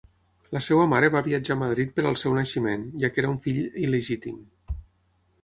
[0.55, 3.39] La seva mare va viatjar a Madrid per al seu naixement, ja que era un
[3.45, 4.43] fill il·legítim.